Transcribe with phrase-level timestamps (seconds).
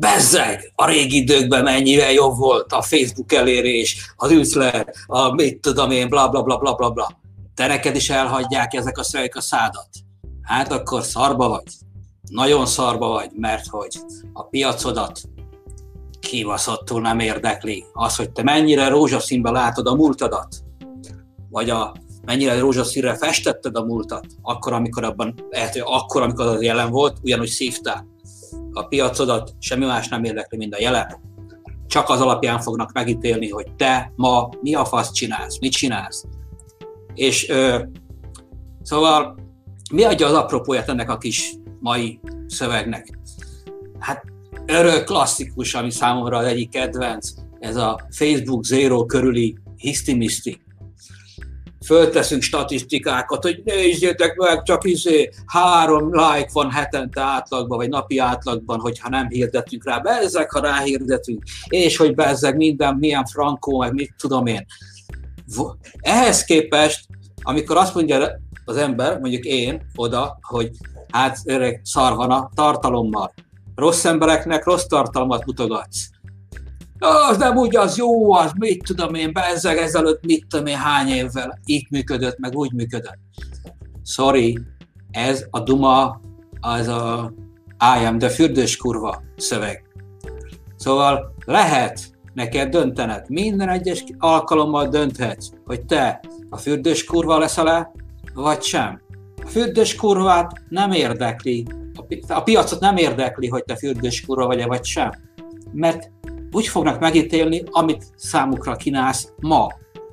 [0.00, 5.90] bezzeg, a régi időkben mennyivel jobb volt a Facebook elérés, az üzlet, a mit tudom
[5.90, 7.20] én, bla bla bla bla bla bla.
[7.54, 9.88] Te neked is elhagyják ezek a szövegek a szádat.
[10.42, 11.72] Hát akkor szarba vagy.
[12.30, 14.00] Nagyon szarba vagy, mert hogy
[14.32, 15.20] a piacodat
[16.20, 17.84] kivaszottul nem érdekli.
[17.92, 20.56] Az, hogy te mennyire rózsaszínbe látod a múltadat,
[21.50, 21.94] vagy a,
[22.24, 25.34] mennyire rózsaszínre festetted a múltat, akkor, amikor abban,
[25.80, 28.06] akkor, amikor az jelen volt, ugyanúgy szívtál.
[28.72, 31.06] A piacodat semmi más nem érdekli, mint a jelen.
[31.86, 36.24] Csak az alapján fognak megítélni, hogy te ma mi a fasz csinálsz, mit csinálsz.
[37.14, 37.78] És ö,
[38.82, 39.38] szóval
[39.92, 43.18] mi adja az apropóját ennek a kis mai szövegnek?
[43.98, 44.24] Hát
[44.66, 50.60] örök klasszikus, ami számomra az egyik kedvenc, ez a Facebook Zero körüli hisztimiszti.
[51.84, 58.80] Fölteszünk statisztikákat, hogy nézzétek meg, csak izé három like van hetente átlagban, vagy napi átlagban,
[58.80, 64.14] hogyha nem hirdetünk rá, bezzeg, ha ráhirdetünk, és hogy bezzeg minden, milyen frankó, meg mit
[64.18, 64.66] tudom én.
[66.00, 67.06] Ehhez képest,
[67.42, 70.70] amikor azt mondja az ember, mondjuk én oda, hogy
[71.10, 73.32] hát öreg szar van a tartalommal,
[73.74, 76.08] rossz embereknek rossz tartalmat mutogatsz.
[77.00, 81.08] Az nem úgy, az jó, az mit tudom én, bezzeg ezelőtt mit tudom én hány
[81.08, 83.18] évvel így működött, meg úgy működött.
[84.04, 84.58] Sorry,
[85.10, 86.20] ez a Duma,
[86.60, 87.32] az a
[88.00, 89.84] I am the fürdős kurva szöveg.
[90.76, 96.20] Szóval lehet neked döntened, minden egyes alkalommal dönthetsz, hogy te
[96.50, 97.92] a fürdős kurva leszel-e,
[98.34, 99.00] vagy sem.
[99.44, 101.66] A fürdős kurvát nem érdekli,
[102.28, 105.10] a piacot nem érdekli, hogy te fürdős kurva vagy-e vagy sem.
[105.72, 106.10] Mert
[106.52, 109.66] úgy fognak megítélni, amit számukra kínálsz ma.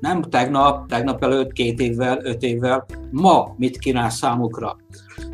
[0.00, 4.76] Nem tegnap, tegnap előtt, két évvel, öt évvel, ma mit kínálsz számukra.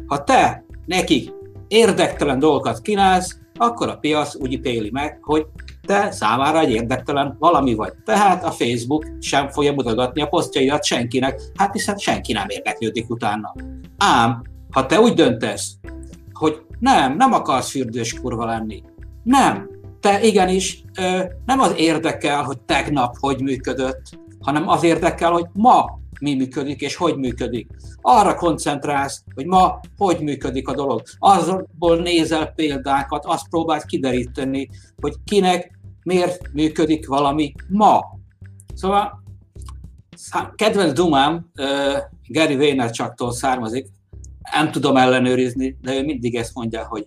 [0.07, 1.33] Ha te nekik
[1.69, 5.47] érdektelen dolgokat kínálsz, akkor a piac úgy ítéli meg, hogy
[5.87, 7.93] te számára egy érdektelen valami vagy.
[8.05, 13.55] Tehát a Facebook sem fogja mutogatni a posztjaidat senkinek, hát hiszen senki nem érdeklődik utána.
[13.97, 15.75] Ám, ha te úgy döntesz,
[16.33, 18.83] hogy nem, nem akarsz fürdős kurva lenni.
[19.23, 19.69] Nem.
[20.01, 20.85] Te igenis
[21.47, 24.03] nem az érdekel, hogy tegnap hogy működött,
[24.41, 27.71] hanem az érdekel, hogy ma mi működik és hogy működik.
[28.01, 31.03] Arra koncentrálsz, hogy ma hogy működik a dolog.
[31.19, 34.69] Azból nézel példákat, azt próbáld kideríteni,
[35.01, 38.01] hogy kinek miért működik valami ma.
[38.75, 39.23] Szóval
[40.55, 41.51] kedvenc dumám
[42.29, 43.87] Gary Vaynerchuktól származik,
[44.53, 47.07] nem tudom ellenőrizni, de ő mindig ezt mondja, hogy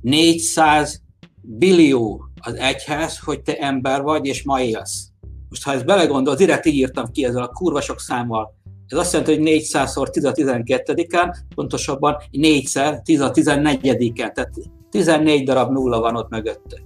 [0.00, 1.02] 400
[1.42, 5.06] billió az egyhez, hogy te ember vagy, és ma élsz.
[5.48, 8.54] Most ha ezt belegondol, direkt így írtam ki ezzel a kurva sok számmal.
[8.86, 14.50] Ez azt jelenti, hogy 400-szor 10 a 12-en, pontosabban 4-szer 10 a 14-en, tehát
[14.90, 16.76] 14 darab nulla van ott mögötte.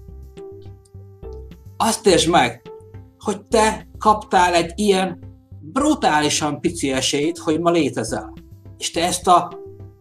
[1.76, 2.62] Azt értsd meg,
[3.18, 5.18] hogy te kaptál egy ilyen
[5.60, 8.32] brutálisan pici esélyt, hogy ma létezel
[8.78, 9.52] és te ezt a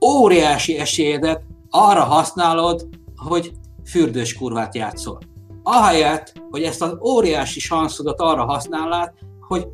[0.05, 3.51] óriási esélyedet arra használod, hogy
[3.85, 5.19] fürdős kurvát játszol.
[5.63, 9.11] Ahelyett, hogy ezt az óriási sanszodat arra használnád,
[9.47, 9.67] hogy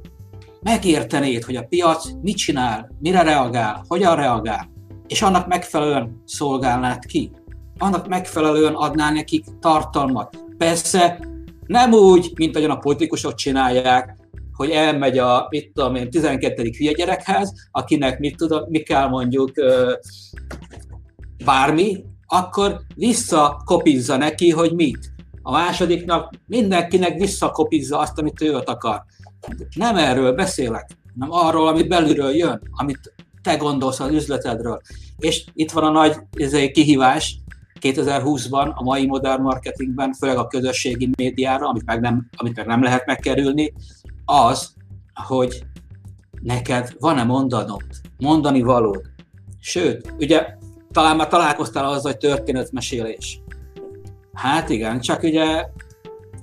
[0.61, 4.69] megértenéd, hogy a piac mit csinál, mire reagál, hogyan reagál,
[5.07, 7.31] és annak megfelelően szolgálnád ki.
[7.77, 10.37] Annak megfelelően adnál nekik tartalmat.
[10.57, 11.19] Persze
[11.65, 14.15] nem úgy, mint ahogyan a politikusok csinálják,
[14.53, 16.69] hogy elmegy a, mit tudom én, 12.
[16.77, 19.51] hülye gyerekhez, akinek mit tudom, mi kell mondjuk
[21.45, 22.03] bármi,
[22.33, 25.13] akkor visszakopizza neki, hogy mit.
[25.41, 29.03] A másodiknak mindenkinek visszakopizza azt, amit ő akar.
[29.75, 34.81] Nem erről beszélek, hanem arról, ami belülről jön, amit te gondolsz az üzletedről.
[35.17, 37.39] És itt van a nagy ezért kihívás
[37.81, 42.83] 2020-ban, a mai modern marketingben, főleg a közösségi médiára, amit meg nem, amit meg nem
[42.83, 43.73] lehet megkerülni,
[44.25, 44.73] az,
[45.27, 45.63] hogy
[46.41, 47.83] neked van-e mondanod,
[48.17, 49.01] mondani valód.
[49.59, 50.59] Sőt, ugye
[50.91, 53.41] talán már találkoztál azzal, hogy történetmesélés.
[54.33, 55.65] Hát igen, csak ugye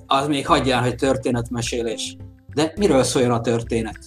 [0.07, 2.15] az még hagyjál, hogy történetmesélés.
[2.53, 3.99] De miről szóljon a történet?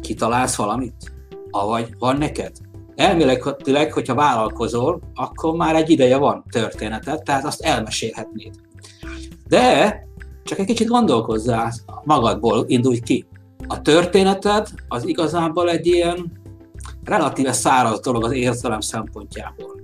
[0.00, 1.12] Kitalálsz valamit?
[1.50, 2.52] Avagy van neked?
[2.94, 8.54] Elméletileg, hogyha vállalkozol, akkor már egy ideje van történetet, tehát azt elmesélhetnéd.
[9.48, 9.96] De
[10.44, 11.72] csak egy kicsit gondolkozzál,
[12.04, 13.26] magadból indulj ki.
[13.66, 16.41] A történeted az igazából egy ilyen
[17.04, 19.80] relatíve száraz dolog az érzelem szempontjából.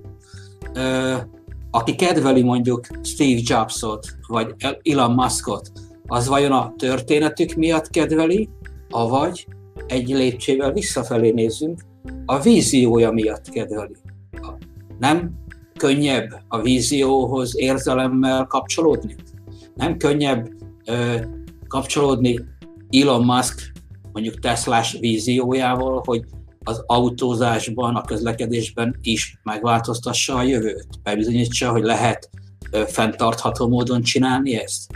[1.71, 5.73] Aki kedveli mondjuk Steve Jobsot, vagy Elon Muskot,
[6.07, 8.49] az vajon a történetük miatt kedveli,
[8.91, 9.47] avagy
[9.87, 11.81] egy lépcsével visszafelé nézzünk,
[12.27, 13.97] a víziója miatt kedveli.
[14.99, 15.31] Nem
[15.79, 19.17] könnyebb a vízióhoz érzelemmel kapcsolódni?
[19.75, 20.49] Nem könnyebb
[20.85, 21.15] ö,
[21.69, 22.41] kapcsolódni
[22.91, 23.73] Elon Musk
[24.13, 26.25] mondjuk Teslás víziójával, hogy
[26.69, 32.31] az autózásban, a közlekedésben is megváltoztassa a jövőt, bebizonyítsa, hogy lehet
[32.87, 34.87] fenntartható módon csinálni ezt.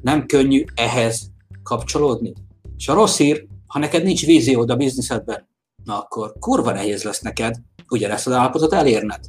[0.00, 1.30] Nem könnyű ehhez
[1.62, 2.32] kapcsolódni.
[2.76, 5.48] És a rossz hír, ha neked nincs víziód a bizniszedben,
[5.84, 7.54] na akkor kurva nehéz lesz neked
[7.88, 9.20] ugyanezt az állapotot elérned.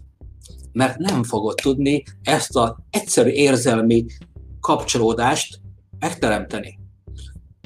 [0.72, 4.06] Mert nem fogod tudni ezt az egyszerű érzelmi
[4.60, 5.60] kapcsolódást
[6.00, 6.80] megteremteni.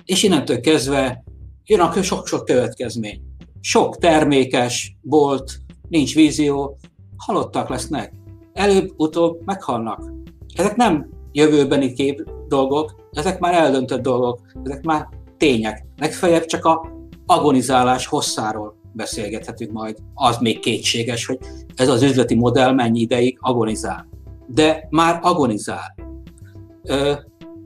[0.05, 1.23] És innentől kezdve
[1.63, 3.21] jön a sok-sok következmény.
[3.65, 5.57] Sok termékes bolt,
[5.89, 6.77] nincs vízió,
[7.17, 8.13] halottak lesznek.
[8.53, 10.11] Előbb-utóbb meghalnak.
[10.55, 15.85] Ezek nem jövőbeni kép dolgok, ezek már eldöntött dolgok, ezek már tények.
[15.97, 16.87] Legfeljebb csak a
[17.25, 19.97] agonizálás hosszáról beszélgethetünk majd.
[20.13, 21.37] Az még kétséges, hogy
[21.75, 24.07] ez az üzleti modell mennyi ideig agonizál.
[24.47, 25.95] De már agonizál.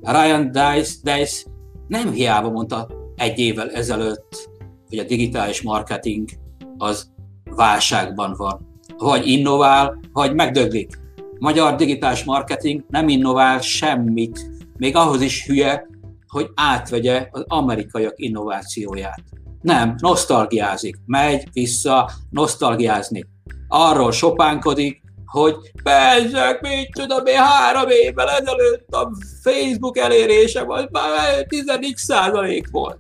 [0.02, 1.50] Ryan Dice, Dice
[1.88, 4.50] nem hiába mondta egy évvel ezelőtt,
[4.90, 6.30] hogy a digitális marketing
[6.78, 7.12] az
[7.44, 8.80] válságban van.
[8.98, 11.00] Vagy innovál, vagy megdöglik.
[11.40, 15.88] Magyar digitális marketing nem innovál semmit, még ahhoz is hülye,
[16.28, 19.24] hogy átvegye az amerikaiak innovációját.
[19.62, 23.26] Nem, nosztalgiázik, megy vissza nosztalgiázni.
[23.68, 29.12] Arról sopánkodik, hogy bezzek, mit tudom én, három évvel ezelőtt a
[29.44, 33.00] Facebook elérése volt, már 10 százalék volt.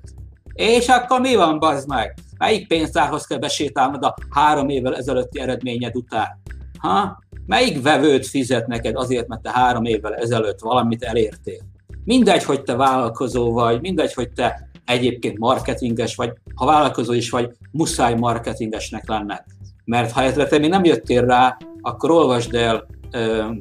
[0.57, 2.13] És akkor mi van, bazd meg?
[2.37, 6.41] Melyik pénztárhoz kell besétálnod a három évvel ezelőtti eredményed után?
[6.79, 7.19] Ha?
[7.45, 11.61] Melyik vevőt fizet neked azért, mert te három évvel ezelőtt valamit elértél?
[12.03, 17.51] Mindegy, hogy te vállalkozó vagy, mindegy, hogy te egyébként marketinges vagy, ha vállalkozó is vagy,
[17.71, 19.43] muszáj marketingesnek lenned.
[19.85, 23.55] Mert ha te még nem jöttél rá, akkor olvasd el uh,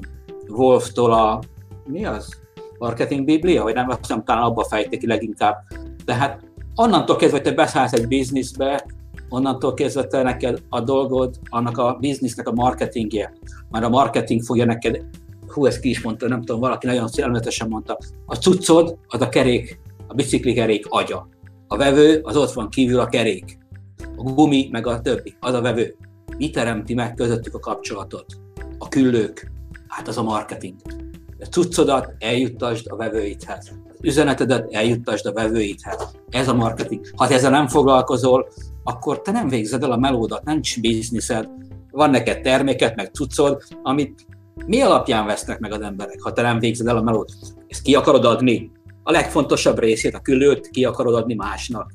[0.49, 1.41] Wolftól a,
[1.85, 2.29] mi az?
[2.79, 3.63] Marketing Biblia?
[3.63, 5.57] Vagy nem, azt hiszem, talán abba fejték ki leginkább.
[6.05, 6.41] Tehát
[6.77, 8.87] onnantól kezdve, te beszállsz egy bizniszbe,
[9.29, 13.33] onnantól kezdve te neked a dolgod, annak a biznisznek a marketingje.
[13.71, 15.05] Már a marketing fogja neked,
[15.49, 19.29] hú, ezt ki is mondta, nem tudom, valaki nagyon szélmetesen mondta, a cuccod az a
[19.29, 21.29] kerék, a bicikli kerék agya.
[21.69, 23.59] A vevő az ott van kívül a kerék.
[24.17, 25.97] A gumi, meg a többi, az a vevő.
[26.39, 28.27] Mi teremti meg közöttük a kapcsolatot?
[28.79, 29.51] A küllők,
[29.89, 30.75] hát az a marketing.
[31.41, 33.73] A cuccodat eljuttasd a vevőidhez.
[34.07, 36.17] Üzenetedet eljuttasd a vevőidhez.
[36.31, 37.07] Ez a marketing.
[37.17, 38.49] Ha te ezzel nem foglalkozol,
[38.85, 41.49] akkor te nem végzed el a melódat, nincs bizniszed.
[41.91, 44.27] Van neked terméket, meg cuccod, amit
[44.67, 47.33] mi alapján vesznek meg az emberek, ha te nem végzed el a melót?
[47.69, 48.71] Ezt ki akarod adni?
[49.03, 51.93] A legfontosabb részét, a külőt ki akarod adni másnak.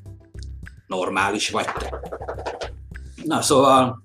[0.86, 2.00] Normális vagy te.
[3.24, 4.02] Na szóval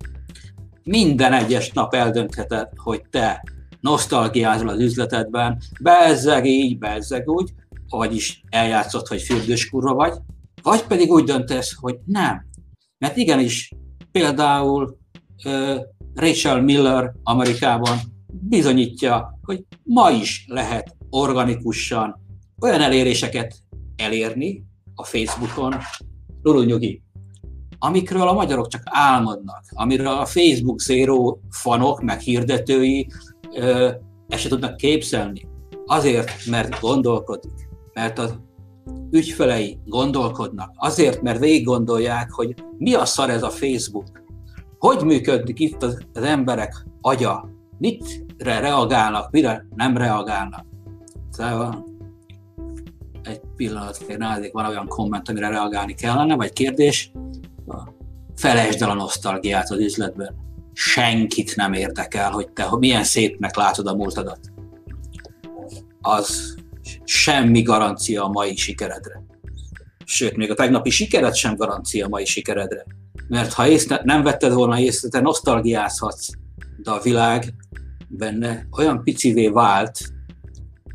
[0.83, 3.44] minden egyes nap eldöntheted, hogy te
[3.81, 7.54] nosztalgiázol az üzletedben, bezzeg így, bezzeg úgy,
[7.89, 10.13] vagyis eljátszott, hogy fürdős kurva vagy,
[10.61, 12.45] vagy pedig úgy döntesz, hogy nem.
[12.97, 13.71] Mert igenis,
[14.11, 14.97] például
[15.45, 15.75] uh,
[16.13, 17.97] Rachel Miller Amerikában
[18.27, 22.21] bizonyítja, hogy ma is lehet organikusan
[22.59, 23.55] olyan eléréseket
[23.95, 24.63] elérni
[24.95, 25.75] a Facebookon,
[26.41, 27.01] Lulunyugi,
[27.79, 33.07] amikről a magyarok csak álmodnak, amiről a Facebook Zero fanok, meg hirdetői
[34.27, 35.47] ezt se tudnak képzelni.
[35.85, 37.67] Azért, mert gondolkodik,
[37.97, 38.39] mert az
[39.11, 44.07] ügyfelei gondolkodnak, azért, mert végig gondolják, hogy mi a szar ez a Facebook,
[44.80, 50.66] hogy működik itt az, emberek agya, mitre reagálnak, mire nem reagálnak.
[51.30, 51.85] Szóval
[53.23, 57.11] egy pillanat, nálazik van olyan komment, amire reagálni kellene, vagy kérdés,
[58.35, 60.35] felejtsd el a nosztalgiát az üzletben.
[60.73, 64.39] Senkit nem érdekel, hogy te milyen szépnek látod a múltadat.
[66.01, 66.56] Az
[67.07, 69.23] semmi garancia a mai sikeredre.
[70.06, 72.85] Sőt, még a tegnapi sikered sem garancia a mai sikeredre.
[73.28, 76.30] Mert ha észre, nem vetted volna észre, te nosztalgiázhatsz,
[76.78, 77.54] de a világ
[78.07, 79.99] benne olyan picivé vált,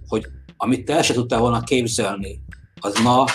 [0.07, 0.27] hogy
[0.57, 2.43] amit te el se tudtál volna képzelni,
[2.81, 3.27] az ma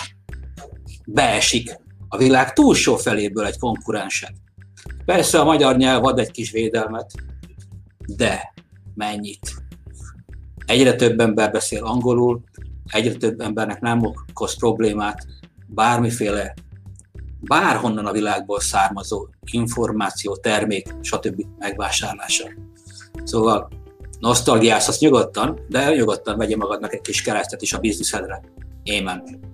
[1.06, 1.76] beesik
[2.08, 4.32] a világ túlsó feléből egy konkurensed.
[5.04, 7.12] Persze a magyar nyelv ad egy kis védelmet,
[8.06, 8.54] de
[8.94, 9.54] mennyit?
[10.66, 12.42] Egyre több ember beszél angolul,
[12.90, 15.26] egyre több embernek nem okoz problémát
[15.66, 16.54] bármiféle,
[17.40, 21.46] bárhonnan a világból származó információ, termék, stb.
[21.58, 22.48] megvásárlása.
[23.24, 23.68] Szóval
[24.20, 28.42] nosztalgiász azt nyugodtan, de nyugodtan vegye magadnak egy kis keresztet is a bizniszedre.
[28.82, 29.47] Émen.